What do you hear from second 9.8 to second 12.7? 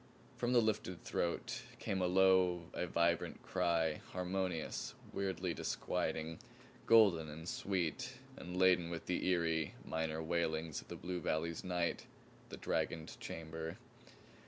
minor wailings of the blue valley's night, the